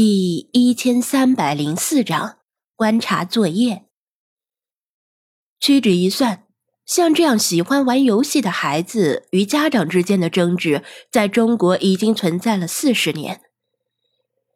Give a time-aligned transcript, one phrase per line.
[0.00, 2.36] 第一千三百零四章
[2.76, 3.86] 观察作业。
[5.58, 6.44] 屈指一算，
[6.86, 13.40] 像这样喜欢玩游戏的孩子与家长之间的争执，在中国已经存在了四十年。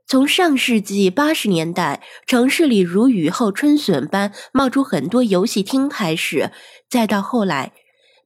[0.06, 6.52] 从上世纪八十年代城市里如雨后春笋般冒出很多游戏厅开始，
[6.88, 7.72] 再到后来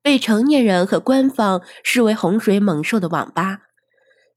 [0.02, 3.62] 被成年人和官方视为洪水猛兽的网吧。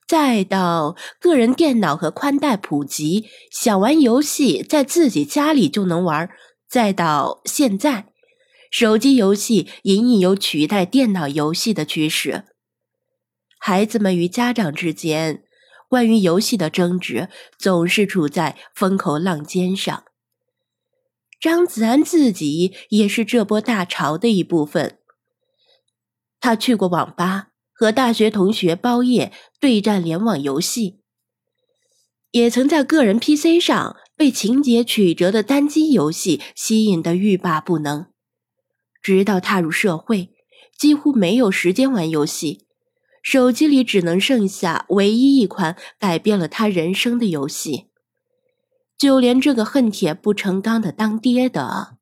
[0.09, 6.29] 再到个人电脑和宽带普及，想玩游戏在自己家里就能玩；
[6.67, 8.07] 再到现在，
[8.71, 12.45] 手机游戏隐隐有取代电脑游戏的趋势。
[13.59, 15.43] 孩子们与家长之间
[15.87, 17.29] 关于游戏的争执，
[17.59, 20.05] 总是处在风口浪尖上。
[21.39, 24.97] 张子安自己也是这波大潮的一部分。
[26.39, 27.48] 他去过网吧。
[27.79, 30.99] 和大学同学包夜对战联网游戏，
[32.31, 38.07] 也曾在个人 PC 上被情节曲折的单机游戏吸引得欲罢不能。
[39.01, 40.31] 直到踏入社会，
[40.77, 42.67] 几乎没有时间玩游戏，
[43.23, 47.85] 手机里只能剩下唯一一款改变了他人生的游戏。
[48.97, 51.98] 就连这个恨铁不成钢的当爹的。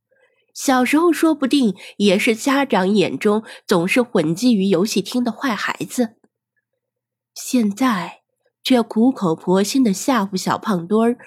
[0.57, 6.15] 小时候说不定也是家长眼中总是混迹于游戏厅的坏孩子，
[7.35, 8.21] 现在
[8.63, 11.17] 却苦口婆心的吓唬小胖墩儿，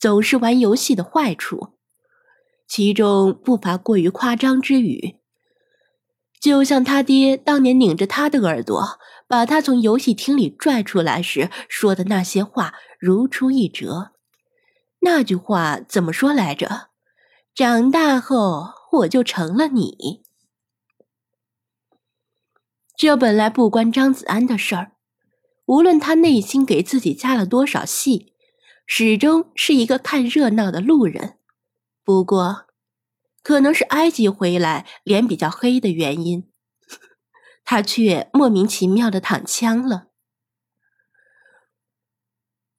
[0.00, 1.74] 总是玩游戏的坏处，
[2.66, 5.16] 其中不乏过于夸张之语。
[6.40, 14.12] 就像他爹当年拧着他的耳朵，把他从游戏厅里拽出来时说的那些话，如出一辙。
[15.00, 16.88] 那句话怎么说来着？
[17.54, 18.77] 长大后。
[18.90, 20.22] 我就成了你。
[22.96, 24.92] 这本来不关张子安的事儿，
[25.66, 28.34] 无论他内心给自己加了多少戏，
[28.86, 31.38] 始终是一个看热闹的路人。
[32.02, 32.66] 不过，
[33.42, 36.50] 可能是埃及回来脸比较黑的原因，
[37.64, 40.08] 他却莫名其妙的躺枪了。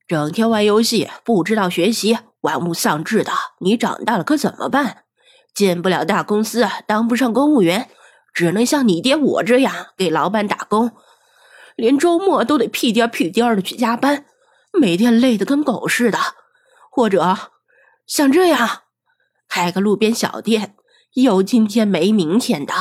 [0.06, 3.32] 整天玩游戏，不知道学习，玩物丧志的，
[3.62, 5.06] 你长大了可怎么办？
[5.54, 7.90] 进不了大公司，当不上公务员，
[8.34, 10.92] 只能像你爹我这样给老板打工，
[11.76, 14.26] 连周末都得屁颠屁颠的去加班，
[14.74, 16.18] 每天累得跟狗似的。
[16.92, 17.52] 或者
[18.06, 18.84] 像这样，
[19.48, 20.76] 开个路边小店，
[21.14, 22.74] 有今天没明天的，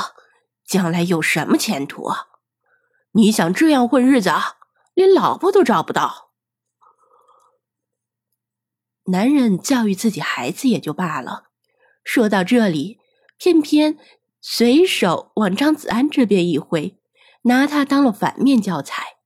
[0.67, 2.11] 将来有什么前途？
[3.13, 4.31] 你想这样混日子，
[4.95, 6.31] 连老婆都找不到。
[9.05, 11.48] 男人教育自己孩子也就罢了。
[12.09, 12.99] 说到这里，
[13.37, 13.99] 偏偏
[14.41, 16.97] 随手往张子安这边一挥，
[17.43, 19.19] 拿他当了反面教材。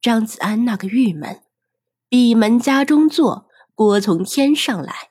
[0.00, 1.42] 张子安那个郁闷，
[2.08, 5.10] 闭门家中坐，锅从天上来。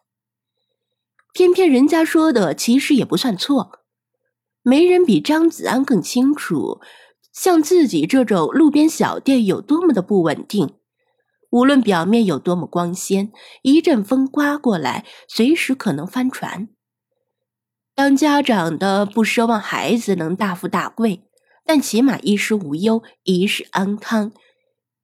[1.34, 3.82] 偏偏人家说的其实也不算错，
[4.62, 6.80] 没人比张子安更清楚，
[7.34, 10.76] 像自己这种路边小店有多么的不稳定。
[11.56, 16.68] 无论表面有多么光鲜，一阵风刮过来，随时可能翻船。
[17.94, 21.24] 当家长的不奢望孩子能大富大贵，
[21.64, 24.34] 但起码衣食无忧，一世安康。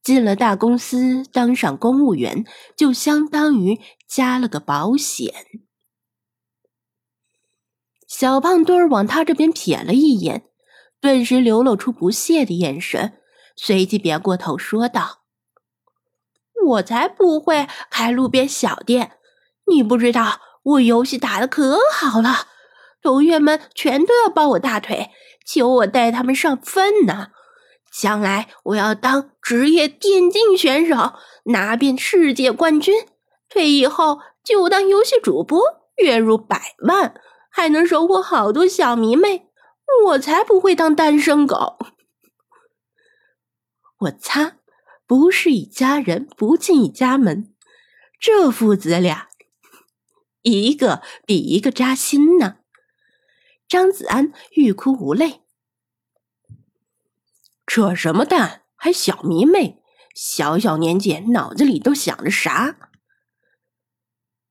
[0.04, 2.44] 进了大公司，当上公务员，
[2.76, 5.34] 就相当于加了个保险。
[8.06, 10.50] 小胖墩儿往他这边瞥了一眼，
[11.00, 13.14] 顿时流露出不屑的眼神，
[13.56, 15.21] 随即别过头说道。
[16.66, 19.14] 我才不会开路边小店！
[19.68, 22.48] 你不知道我游戏打的可好了，
[23.02, 25.12] 同学们全都要抱我大腿，
[25.46, 27.30] 求我带他们上分呢。
[27.92, 31.14] 将来我要当职业电竞选手，
[31.46, 33.06] 拿遍世界冠军。
[33.50, 35.62] 退役后就当游戏主播，
[35.98, 37.14] 月入百万，
[37.50, 39.50] 还能收获好多小迷妹。
[40.06, 41.78] 我才不会当单身狗！
[44.00, 44.54] 我擦！
[45.12, 47.54] 不是一家人，不进一家门。
[48.18, 49.28] 这父子俩，
[50.42, 52.60] 一个比一个扎心呢。
[53.68, 55.42] 张子安欲哭无泪。
[57.68, 58.62] 扯什么淡？
[58.78, 59.84] 还小迷妹？
[60.16, 62.78] 小小年纪，脑子里都想着啥？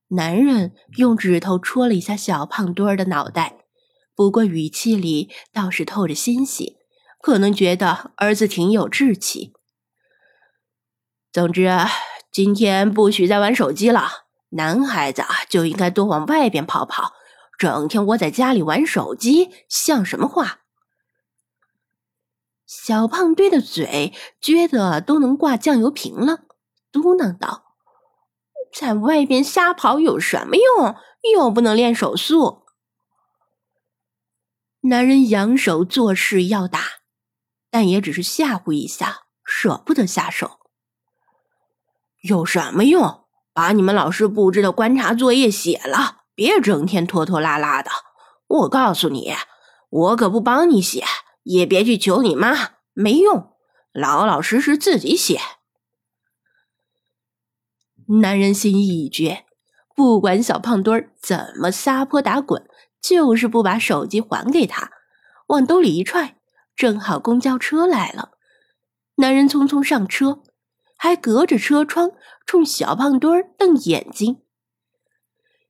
[0.09, 3.65] 男人用指头戳了一下小胖墩儿的脑袋，
[4.13, 6.77] 不过语气里倒是透着欣喜，
[7.19, 9.53] 可能觉得儿子挺有志气。
[11.31, 11.69] 总之，
[12.29, 14.25] 今天不许再玩手机了。
[14.49, 17.13] 男孩子，就应该多往外边跑跑，
[17.57, 20.59] 整天窝在家里玩手机，像什么话？
[22.65, 26.39] 小胖墩的嘴撅得都能挂酱油瓶了，
[26.91, 27.75] 嘟囔道
[28.73, 30.95] ：“在外边瞎跑有什么用？
[31.33, 32.63] 又不能练手速。
[34.81, 36.81] 男人扬手作势要打，
[37.69, 40.60] 但也只是吓唬一下，舍不得下手。
[42.21, 43.19] 有什么用？
[43.53, 47.91] 把你们老师布置的观察作业写了，别整天拖拖拉拉的。
[48.47, 49.33] 我告诉你，
[49.89, 51.03] 我可不帮你写，
[51.43, 53.51] 也别去求你妈，没用，
[53.91, 55.41] 老老实实自己写。
[58.21, 59.45] 男人心意已决，
[59.93, 62.65] 不管小胖墩儿怎么撒泼打滚，
[63.01, 64.91] 就是不把手机还给他。
[65.47, 66.37] 往兜里一揣，
[66.73, 68.31] 正好公交车来了。
[69.15, 70.41] 男人匆匆上车，
[71.03, 72.11] 还隔着车窗
[72.45, 74.43] 冲小胖墩儿瞪眼睛。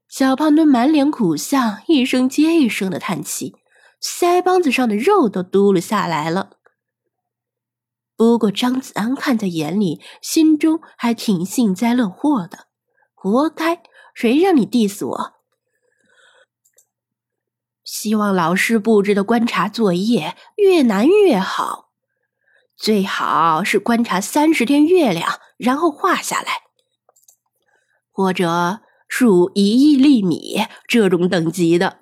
[0.10, 3.56] 小胖墩满脸苦相，一声接一声的叹气，
[4.02, 6.58] 腮帮子上的肉都嘟了下来了。
[8.18, 12.68] 不过张子安看在眼里，心中还挺幸灾乐祸的。
[13.14, 13.82] 活该，
[14.14, 15.34] 谁让你 diss 我？
[17.86, 21.91] 希望老师布置的观察作业越难越好，
[22.82, 26.64] 最好是观察三十天月亮，然后画下来，
[28.10, 32.00] 或者数一亿粒米这种等级的。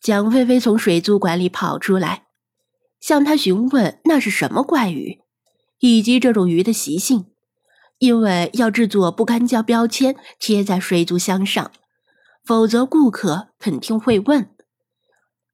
[0.00, 2.26] 蒋菲菲从水族馆里跑出来。
[3.00, 5.20] 向他询问那是什么怪鱼，
[5.80, 7.26] 以及这种鱼的习性，
[7.98, 11.70] 因为要制作不干胶标签贴在水族箱上，
[12.44, 14.50] 否则顾客肯定会问。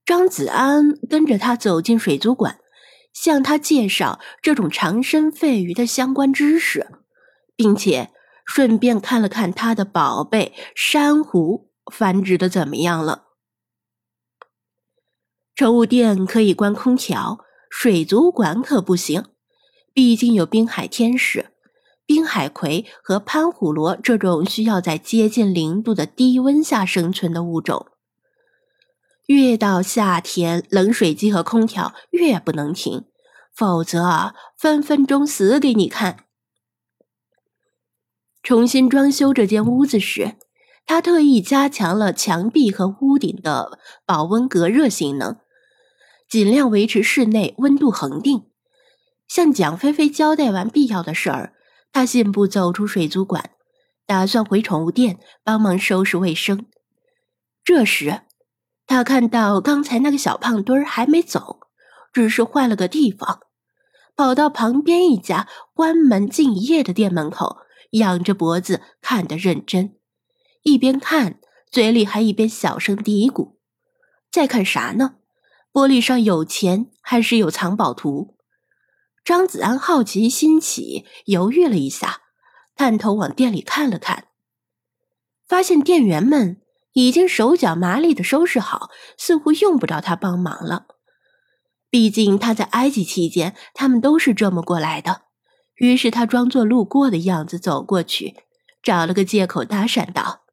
[0.05, 2.59] 张子安跟着他走进水族馆，
[3.13, 6.89] 向他介绍这种长身肺鱼的相关知识，
[7.55, 8.11] 并且
[8.45, 13.29] 顺便看了看他的宝贝珊瑚繁殖的怎么样了。
[15.55, 19.27] 宠物店可以关空调，水族馆可不行。
[19.93, 21.51] 毕竟有滨海天使、
[22.07, 27.92] 滨海葵和潘虎螺这种需要在接近零度的低温下生存的物种。
[29.33, 33.07] 越到夏天，冷水机和空调越不能停，
[33.55, 36.27] 否则分分钟死给你看。
[38.43, 40.35] 重新装修这间屋子时，
[40.85, 45.39] 他特意加强了墙壁和屋顶的保温隔热性能。
[46.29, 48.51] 尽量维持室内温度恒定。
[49.29, 51.55] 向蒋菲菲交代完必要的事儿，
[51.91, 53.53] 他信步走出水族馆，
[54.05, 56.67] 打算回宠物店帮忙收拾卫生。
[57.65, 58.23] 这时，
[58.87, 61.61] 他看到刚才那个小胖墩儿还没走，
[62.13, 63.41] 只是换了个地方，
[64.15, 67.59] 跑到旁边一家关门敬业的店门口，
[67.93, 69.97] 仰着脖子看得认真，
[70.63, 71.41] 一边看
[71.71, 73.55] 嘴里还一边小声嘀咕
[74.31, 75.17] ：“在看啥呢？”
[75.73, 78.37] 玻璃上有钱还是有藏宝图？
[79.25, 82.21] 张子安好奇心起，犹豫了一下，
[82.77, 84.27] 探头往店里看了看，
[85.49, 86.61] 发现店员们
[86.93, 90.87] 已经手脚麻利的收拾好，似乎用不着他帮忙了。
[91.91, 95.23] 毕竟他在埃及期间，他们都是这么过来的。
[95.77, 98.37] 于是他装作路过的样子走过去，
[98.83, 100.45] 找了个借口搭讪道：“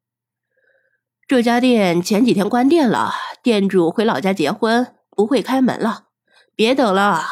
[1.28, 6.06] 这家店前几天关店了，店主回老家结婚。”不会开门了，
[6.56, 7.26] 别等了。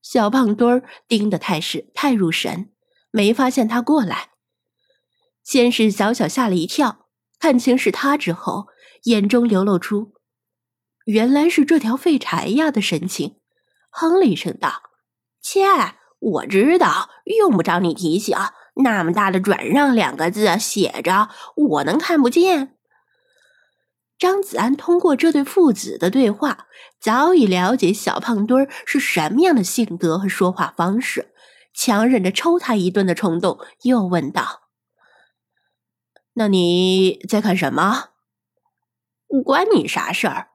[0.00, 2.72] 小胖墩儿盯的太是太入神，
[3.10, 4.30] 没发现他过来。
[5.44, 7.07] 先是小小吓了一跳，
[7.38, 8.68] 看清是他之后，
[9.04, 10.12] 眼中流露出
[11.04, 13.36] 原来是这条废柴呀的神情，
[13.90, 14.82] 哼了一声道
[15.40, 15.64] ：“切，
[16.18, 18.36] 我知道，用不着你提醒。
[18.82, 22.74] 那么大的‘转让’两个字写着，我能看不见？”
[24.18, 26.66] 张子安通过这对父子的对话，
[27.00, 31.32] 早已了解小胖墩儿是什么样的性格和说话方式，
[31.72, 34.67] 强忍着抽他一顿的冲动，又问道
[36.38, 38.10] ：“那你在看什么？
[39.44, 40.52] 关你啥事儿？”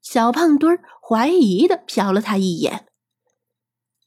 [0.00, 2.86] 小胖墩儿怀疑的瞟了他一眼。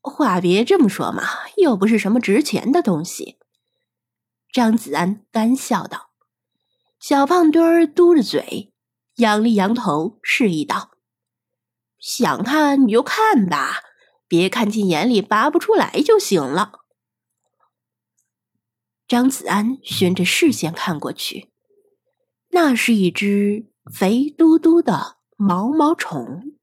[0.02, 1.24] 话别这么说嘛，
[1.58, 3.38] 又不是什么值钱的东西。
[4.52, 6.10] 张子安干笑道。
[7.00, 8.74] 小胖墩儿嘟着嘴。
[9.18, 10.92] 仰了仰头，示意道
[12.00, 13.84] ：“想看你就看吧，
[14.30, 16.79] 别看进眼里拔不出来就行了。”
[19.10, 21.50] 张子安循着视线看过去，
[22.52, 26.59] 那是一只肥嘟嘟的毛毛虫。